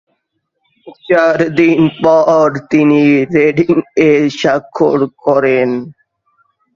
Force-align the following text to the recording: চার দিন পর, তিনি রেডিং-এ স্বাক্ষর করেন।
চার 1.07 1.37
দিন 1.55 1.79
পর, 2.03 2.47
তিনি 2.69 3.01
রেডিং-এ 3.35 4.11
স্বাক্ষর 4.39 4.99
করেন। 5.17 5.69